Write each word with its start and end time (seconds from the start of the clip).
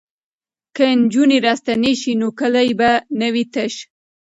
که 0.75 0.85
نجونې 1.01 1.37
راستنې 1.47 1.93
شي 2.01 2.13
نو 2.19 2.27
کلی 2.39 2.69
به 2.79 2.89
نه 3.19 3.27
وي 3.33 3.45
تش. 3.53 3.73